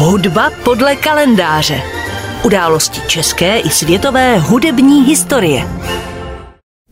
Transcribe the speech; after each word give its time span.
Hudba 0.00 0.50
podle 0.64 0.96
kalendáře. 0.96 1.82
Události 2.44 3.00
české 3.08 3.58
i 3.58 3.68
světové 3.70 4.38
hudební 4.38 5.02
historie. 5.04 5.68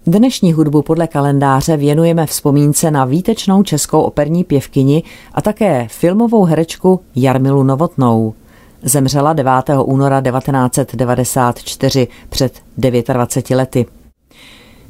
Dnešní 0.06 0.52
hudbu 0.52 0.82
podle 0.82 1.06
kalendáře 1.06 1.76
věnujeme 1.76 2.26
vzpomínce 2.26 2.90
na 2.90 3.04
výtečnou 3.04 3.62
českou 3.62 4.00
operní 4.00 4.44
pěvkyni 4.44 5.02
a 5.34 5.42
také 5.42 5.88
filmovou 5.90 6.44
herečku 6.44 7.00
Jarmilu 7.14 7.62
Novotnou. 7.62 8.34
Zemřela 8.82 9.32
9. 9.32 9.52
února 9.84 10.22
1994 10.22 12.08
před 12.28 12.62
29 12.76 13.50
lety. 13.50 13.86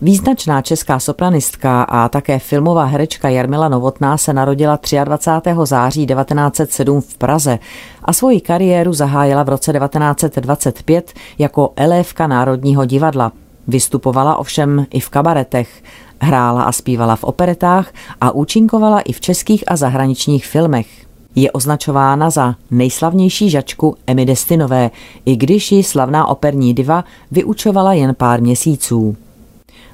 Význačná 0.03 0.63
česká 0.63 0.99
sopranistka 0.99 1.83
a 1.83 2.09
také 2.09 2.39
filmová 2.39 2.85
herečka 2.85 3.29
Jarmila 3.29 3.69
Novotná 3.69 4.17
se 4.17 4.33
narodila 4.33 4.79
23. 5.05 5.51
září 5.65 6.07
1907 6.07 7.01
v 7.01 7.19
Praze 7.19 7.59
a 8.05 8.13
svoji 8.13 8.41
kariéru 8.41 8.93
zahájila 8.93 9.43
v 9.43 9.49
roce 9.49 9.73
1925 9.73 11.13
jako 11.39 11.73
elévka 11.77 12.27
Národního 12.27 12.85
divadla. 12.85 13.33
Vystupovala 13.69 14.37
ovšem 14.37 14.87
i 14.91 15.01
v 15.01 15.09
kabaretech, 15.09 15.83
hrála 16.21 16.63
a 16.63 16.73
zpívala 16.73 17.17
v 17.17 17.25
operetách 17.25 17.93
a 18.21 18.31
účinkovala 18.31 19.01
i 19.01 19.13
v 19.13 19.21
českých 19.21 19.65
a 19.67 19.77
zahraničních 19.77 20.47
filmech. 20.47 20.87
Je 21.35 21.53
označována 21.53 22.31
za 22.31 22.55
nejslavnější 22.71 23.51
žačku 23.51 23.97
Emy 24.07 24.27
Destinové, 24.27 24.91
i 25.27 25.37
když 25.37 25.73
ji 25.73 25.85
slavná 25.85 26.27
operní 26.27 26.75
diva 26.75 27.05
vyučovala 27.31 27.93
jen 27.93 28.15
pár 28.15 28.43
měsíců. 28.43 29.17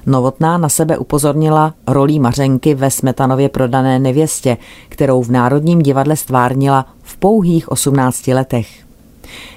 Novotná 0.05 0.57
na 0.57 0.69
sebe 0.69 0.97
upozornila 0.97 1.73
rolí 1.87 2.19
Mařenky 2.19 2.75
ve 2.75 2.91
Smetanově 2.91 3.49
prodané 3.49 3.99
nevěstě, 3.99 4.57
kterou 4.89 5.23
v 5.23 5.31
Národním 5.31 5.81
divadle 5.81 6.15
stvárnila 6.15 6.85
v 7.01 7.17
pouhých 7.17 7.71
18 7.71 8.27
letech. 8.27 8.67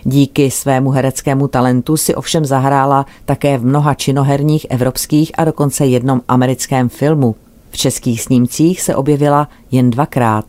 Díky 0.04 0.50
svému 0.50 0.90
hereckému 0.90 1.48
talentu 1.48 1.96
si 1.96 2.14
ovšem 2.14 2.44
zahrála 2.44 3.06
také 3.24 3.58
v 3.58 3.64
mnoha 3.64 3.94
činoherních 3.94 4.66
evropských 4.70 5.32
a 5.38 5.44
dokonce 5.44 5.86
jednom 5.86 6.20
americkém 6.28 6.88
filmu. 6.88 7.34
V 7.70 7.76
českých 7.76 8.22
snímcích 8.22 8.80
se 8.80 8.96
objevila 8.96 9.48
jen 9.70 9.90
dvakrát. 9.90 10.44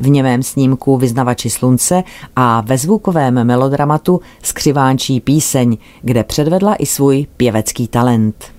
V 0.00 0.08
němém 0.08 0.42
snímku 0.42 0.96
Vyznavači 0.96 1.50
slunce 1.50 2.02
a 2.36 2.60
ve 2.60 2.78
zvukovém 2.78 3.44
melodramatu 3.44 4.20
Skřivánčí 4.42 5.20
píseň, 5.20 5.76
kde 6.02 6.24
předvedla 6.24 6.74
i 6.74 6.86
svůj 6.86 7.26
pěvecký 7.36 7.88
talent. 7.88 8.53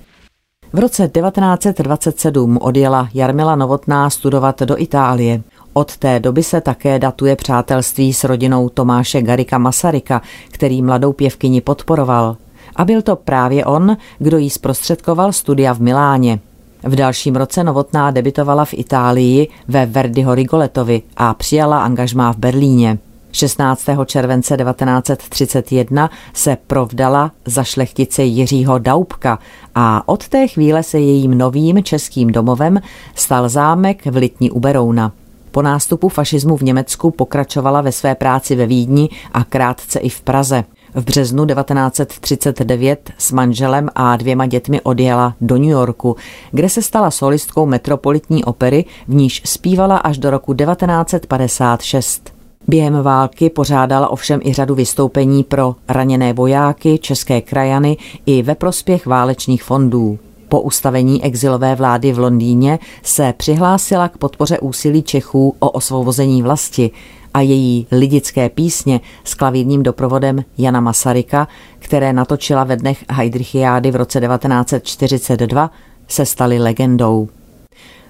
V 0.74 0.80
roce 0.80 1.08
1927 1.08 2.58
odjela 2.62 3.10
Jarmila 3.14 3.56
Novotná 3.56 4.10
studovat 4.10 4.62
do 4.62 4.82
Itálie. 4.82 5.42
Od 5.74 5.98
té 5.98 6.20
doby 6.20 6.44
se 6.44 6.62
také 6.62 7.00
datuje 7.00 7.36
přátelství 7.36 8.14
s 8.14 8.24
rodinou 8.24 8.70
Tomáše 8.70 9.22
Garika 9.22 9.58
Masaryka, 9.58 10.22
který 10.52 10.82
mladou 10.82 11.14
pěvkyni 11.14 11.62
podporoval. 11.62 12.38
A 12.76 12.86
byl 12.86 13.02
to 13.02 13.16
právě 13.16 13.66
on, 13.66 13.98
kdo 14.20 14.38
jí 14.38 14.50
zprostředkoval 14.50 15.34
studia 15.34 15.74
v 15.74 15.80
Miláně. 15.80 16.40
V 16.84 16.96
dalším 16.96 17.36
roce 17.36 17.64
Novotná 17.64 18.12
debitovala 18.12 18.66
v 18.66 18.74
Itálii 18.74 19.48
ve 19.68 19.86
Verdiho 19.86 20.36
Rigoletovi 20.36 21.02
a 21.18 21.34
přijala 21.34 21.84
angažmá 21.84 22.34
v 22.34 22.38
Berlíně. 22.38 22.98
16. 23.36 23.86
července 24.06 24.58
1931 24.58 26.10
se 26.34 26.58
provdala 26.68 27.32
za 27.46 27.64
šlechtice 27.64 28.24
Jiřího 28.24 28.80
Daubka 28.80 29.40
a 29.76 30.08
od 30.08 30.28
té 30.28 30.48
chvíle 30.48 30.84
se 30.84 31.00
jejím 31.00 31.38
novým 31.38 31.84
českým 31.84 32.32
domovem 32.32 32.82
stal 33.16 33.50
zámek 33.50 34.06
v 34.06 34.16
Litní 34.16 34.52
u 34.52 34.60
Berouna. 34.60 35.12
Po 35.52 35.62
nástupu 35.62 36.10
fašismu 36.10 36.58
v 36.58 36.62
Německu 36.62 37.12
pokračovala 37.12 37.82
ve 37.82 37.92
své 37.92 38.16
práci 38.16 38.56
ve 38.56 38.66
Vídni 38.66 39.10
a 39.34 39.44
krátce 39.44 40.00
i 40.00 40.10
v 40.10 40.22
Praze. 40.22 40.64
V 40.94 41.04
březnu 41.04 41.46
1939 41.46 43.12
s 43.18 43.32
manželem 43.32 43.90
a 43.96 44.16
dvěma 44.16 44.46
dětmi 44.46 44.82
odjela 44.82 45.36
do 45.42 45.56
New 45.56 45.70
Yorku, 45.70 46.16
kde 46.52 46.70
se 46.70 46.82
stala 46.82 47.12
solistkou 47.12 47.66
metropolitní 47.66 48.44
opery, 48.44 48.86
v 49.08 49.14
níž 49.14 49.42
zpívala 49.46 49.98
až 49.98 50.18
do 50.18 50.30
roku 50.30 50.54
1956. 50.54 52.35
Během 52.68 53.02
války 53.02 53.50
pořádala 53.50 54.08
ovšem 54.08 54.40
i 54.44 54.54
řadu 54.54 54.76
vystoupení 54.76 55.44
pro 55.44 55.76
raněné 55.88 56.34
vojáky, 56.34 56.98
české 56.98 57.42
krajany 57.42 57.98
i 58.26 58.42
ve 58.42 58.56
prospěch 58.56 59.06
válečných 59.06 59.64
fondů. 59.64 60.20
Po 60.50 60.62
ustavení 60.62 61.24
exilové 61.24 61.76
vlády 61.76 62.14
v 62.14 62.20
Londýně 62.20 62.80
se 63.04 63.34
přihlásila 63.38 64.10
k 64.10 64.18
podpoře 64.18 64.60
úsilí 64.60 65.04
Čechů 65.04 65.56
o 65.60 65.70
osvobození 65.70 66.42
vlasti 66.42 66.92
a 67.34 67.42
její 67.42 67.88
lidické 67.92 68.50
písně 68.50 69.02
s 69.24 69.34
klavírním 69.34 69.84
doprovodem 69.84 70.44
Jana 70.58 70.80
Masaryka, 70.80 71.48
které 71.80 72.14
natočila 72.14 72.64
ve 72.64 72.76
dnech 72.76 73.06
Heidrichiády 73.10 73.92
v 73.92 73.96
roce 73.96 74.22
1942, 74.22 75.72
se 76.08 76.26
staly 76.26 76.60
legendou. 76.60 77.28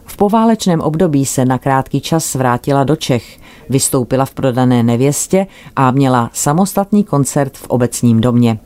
V 0.05 0.17
poválečném 0.17 0.81
období 0.81 1.25
se 1.25 1.45
na 1.45 1.57
krátký 1.57 2.01
čas 2.01 2.35
vrátila 2.35 2.83
do 2.83 2.95
Čech, 2.95 3.39
vystoupila 3.69 4.25
v 4.25 4.33
prodané 4.33 4.83
nevěstě 4.83 5.47
a 5.75 5.91
měla 5.91 6.29
samostatný 6.33 7.03
koncert 7.03 7.57
v 7.57 7.67
obecním 7.67 8.21
domě. 8.21 8.59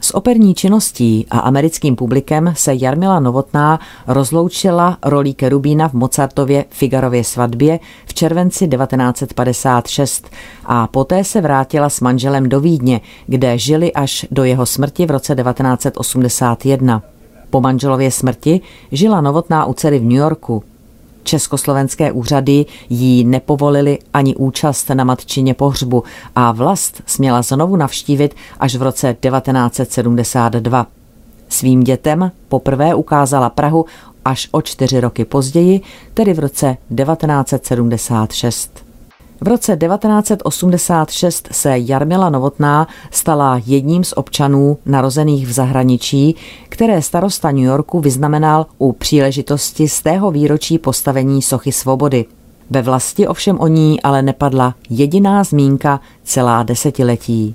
S 0.00 0.14
operní 0.14 0.54
činností 0.54 1.26
a 1.30 1.38
americkým 1.38 1.96
publikem 1.96 2.52
se 2.56 2.74
Jarmila 2.74 3.20
Novotná 3.20 3.80
rozloučila 4.06 4.98
rolí 5.04 5.34
Kerubína 5.34 5.88
v 5.88 5.92
Mozartově 5.92 6.64
Figarově 6.70 7.24
svatbě 7.24 7.80
v 8.06 8.14
červenci 8.14 8.68
1956 8.68 10.30
a 10.64 10.86
poté 10.86 11.24
se 11.24 11.40
vrátila 11.40 11.88
s 11.88 12.00
manželem 12.00 12.48
do 12.48 12.60
Vídně, 12.60 13.00
kde 13.26 13.58
žili 13.58 13.92
až 13.92 14.26
do 14.30 14.44
jeho 14.44 14.66
smrti 14.66 15.06
v 15.06 15.10
roce 15.10 15.34
1981. 15.34 17.02
Po 17.50 17.60
manželově 17.60 18.10
smrti 18.10 18.60
žila 18.92 19.20
Novotná 19.20 19.66
u 19.66 19.74
dcery 19.74 19.98
v 19.98 20.02
New 20.02 20.18
Yorku. 20.18 20.64
Československé 21.28 22.12
úřady 22.12 22.66
jí 22.88 23.24
nepovolili 23.24 23.98
ani 24.14 24.36
účast 24.36 24.88
na 24.90 25.04
matčině 25.04 25.54
pohřbu 25.54 26.04
a 26.36 26.52
vlast 26.52 27.02
směla 27.06 27.42
znovu 27.42 27.76
navštívit 27.76 28.34
až 28.60 28.76
v 28.76 28.82
roce 28.82 29.16
1972. 29.20 30.86
Svým 31.48 31.80
dětem 31.82 32.32
poprvé 32.48 32.94
ukázala 32.94 33.50
Prahu 33.50 33.84
až 34.24 34.48
o 34.50 34.62
čtyři 34.62 35.00
roky 35.00 35.24
později, 35.24 35.80
tedy 36.14 36.34
v 36.34 36.38
roce 36.38 36.76
1976. 36.96 38.87
V 39.40 39.48
roce 39.48 39.76
1986 39.76 41.48
se 41.52 41.78
Jarmila 41.78 42.30
Novotná 42.30 42.88
stala 43.10 43.60
jedním 43.66 44.04
z 44.04 44.12
občanů 44.12 44.78
narozených 44.86 45.46
v 45.46 45.52
zahraničí, 45.52 46.36
které 46.68 47.02
starosta 47.02 47.50
New 47.50 47.64
Yorku 47.64 48.00
vyznamenal 48.00 48.66
u 48.78 48.92
příležitosti 48.92 49.88
z 49.88 50.02
tého 50.02 50.30
výročí 50.30 50.78
postavení 50.78 51.42
Sochy 51.42 51.72
svobody. 51.72 52.24
Ve 52.70 52.82
vlasti 52.82 53.28
ovšem 53.28 53.60
o 53.60 53.66
ní 53.66 54.02
ale 54.02 54.22
nepadla 54.22 54.74
jediná 54.90 55.44
zmínka 55.44 56.00
celá 56.24 56.62
desetiletí. 56.62 57.54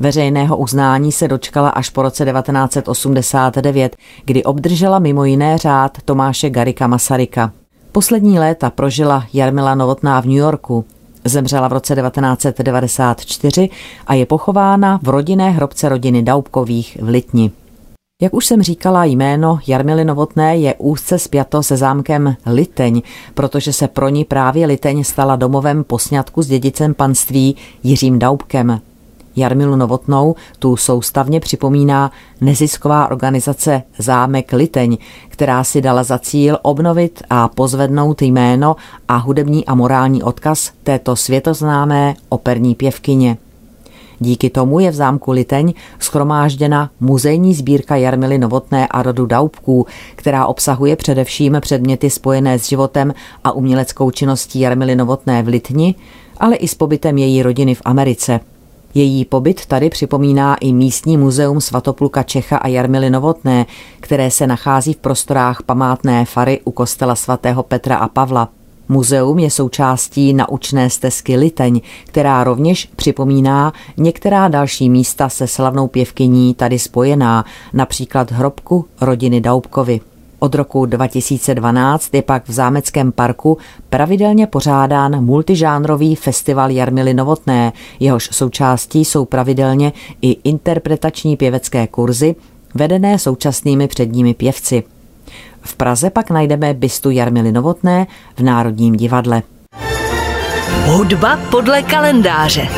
Veřejného 0.00 0.56
uznání 0.56 1.12
se 1.12 1.28
dočkala 1.28 1.68
až 1.68 1.90
po 1.90 2.02
roce 2.02 2.24
1989, 2.24 3.96
kdy 4.24 4.44
obdržela 4.44 4.98
mimo 4.98 5.24
jiné 5.24 5.58
řád 5.58 5.98
Tomáše 6.04 6.50
Garika 6.50 6.86
Masaryka. 6.86 7.52
Poslední 7.92 8.38
léta 8.38 8.70
prožila 8.70 9.24
Jarmila 9.32 9.74
Novotná 9.74 10.20
v 10.20 10.26
New 10.26 10.36
Yorku, 10.36 10.84
Zemřela 11.24 11.68
v 11.68 11.72
roce 11.72 11.96
1994 11.96 13.68
a 14.06 14.14
je 14.14 14.26
pochována 14.26 15.00
v 15.02 15.08
rodinné 15.08 15.50
hrobce 15.50 15.88
rodiny 15.88 16.22
Daubkových 16.22 16.98
v 17.00 17.08
Litni. 17.08 17.50
Jak 18.22 18.34
už 18.34 18.46
jsem 18.46 18.62
říkala, 18.62 19.04
jméno 19.04 19.58
Jarmily 19.66 20.04
Novotné 20.04 20.56
je 20.56 20.74
úzce 20.78 21.18
spjato 21.18 21.62
se 21.62 21.76
zámkem 21.76 22.36
Liteň, 22.46 23.02
protože 23.34 23.72
se 23.72 23.88
pro 23.88 24.08
ní 24.08 24.24
právě 24.24 24.66
Liteň 24.66 25.04
stala 25.04 25.36
domovem 25.36 25.84
posňatku 25.84 26.42
s 26.42 26.46
dědicem 26.46 26.94
panství 26.94 27.56
Jiřím 27.82 28.18
Daubkem. 28.18 28.80
Jarmilu 29.38 29.76
Novotnou 29.76 30.34
tu 30.58 30.76
soustavně 30.76 31.40
připomíná 31.40 32.10
nezisková 32.40 33.10
organizace 33.10 33.82
Zámek 33.98 34.52
Liteň, 34.52 34.96
která 35.28 35.64
si 35.64 35.80
dala 35.80 36.02
za 36.02 36.18
cíl 36.18 36.58
obnovit 36.62 37.22
a 37.30 37.48
pozvednout 37.48 38.22
jméno 38.22 38.76
a 39.08 39.16
hudební 39.16 39.66
a 39.66 39.74
morální 39.74 40.22
odkaz 40.22 40.72
této 40.82 41.16
světoznámé 41.16 42.14
operní 42.28 42.74
pěvkyně. 42.74 43.36
Díky 44.20 44.50
tomu 44.50 44.80
je 44.80 44.90
v 44.90 44.94
zámku 44.94 45.30
Liteň 45.32 45.74
schromážděna 45.98 46.90
muzejní 47.00 47.54
sbírka 47.54 47.96
Jarmily 47.96 48.38
Novotné 48.38 48.88
a 48.88 49.02
rodu 49.02 49.26
Daubků, 49.26 49.86
která 50.16 50.46
obsahuje 50.46 50.96
především 50.96 51.56
předměty 51.60 52.10
spojené 52.10 52.58
s 52.58 52.68
životem 52.68 53.14
a 53.44 53.52
uměleckou 53.52 54.10
činností 54.10 54.60
Jarmily 54.60 54.96
Novotné 54.96 55.42
v 55.42 55.48
Litni, 55.48 55.94
ale 56.40 56.56
i 56.56 56.68
s 56.68 56.74
pobytem 56.74 57.18
její 57.18 57.42
rodiny 57.42 57.74
v 57.74 57.82
Americe– 57.84 58.40
její 58.94 59.24
pobyt 59.24 59.66
tady 59.66 59.90
připomíná 59.90 60.54
i 60.54 60.72
místní 60.72 61.16
muzeum 61.16 61.60
svatopluka 61.60 62.22
Čecha 62.22 62.56
a 62.56 62.68
Jarmily 62.68 63.10
Novotné, 63.10 63.66
které 64.00 64.30
se 64.30 64.46
nachází 64.46 64.92
v 64.92 64.96
prostorách 64.96 65.62
památné 65.62 66.24
fary 66.24 66.60
u 66.64 66.70
kostela 66.70 67.14
svatého 67.14 67.62
Petra 67.62 67.96
a 67.96 68.08
Pavla. 68.08 68.48
Muzeum 68.88 69.38
je 69.38 69.50
součástí 69.50 70.32
naučné 70.32 70.90
stezky 70.90 71.36
Liteň, 71.36 71.80
která 72.04 72.44
rovněž 72.44 72.88
připomíná 72.96 73.72
některá 73.96 74.48
další 74.48 74.90
místa 74.90 75.28
se 75.28 75.46
slavnou 75.46 75.88
pěvkyní 75.88 76.54
tady 76.54 76.78
spojená, 76.78 77.44
například 77.72 78.32
hrobku 78.32 78.84
rodiny 79.00 79.40
Daubkovi. 79.40 80.00
Od 80.38 80.54
roku 80.54 80.86
2012 80.86 82.14
je 82.14 82.22
pak 82.22 82.48
v 82.48 82.52
Zámeckém 82.52 83.12
parku 83.12 83.58
pravidelně 83.90 84.46
pořádán 84.46 85.24
multižánrový 85.24 86.14
festival 86.14 86.70
Jarmily 86.70 87.14
Novotné, 87.14 87.72
jehož 88.00 88.28
součástí 88.32 89.04
jsou 89.04 89.24
pravidelně 89.24 89.92
i 90.22 90.30
interpretační 90.44 91.36
pěvecké 91.36 91.86
kurzy, 91.86 92.36
vedené 92.74 93.18
současnými 93.18 93.88
předními 93.88 94.34
pěvci. 94.34 94.82
V 95.62 95.76
Praze 95.76 96.10
pak 96.10 96.30
najdeme 96.30 96.74
bystu 96.74 97.10
Jarmily 97.10 97.52
Novotné 97.52 98.06
v 98.36 98.42
Národním 98.42 98.96
divadle. 98.96 99.42
Hudba 100.84 101.38
podle 101.50 101.82
kalendáře. 101.82 102.68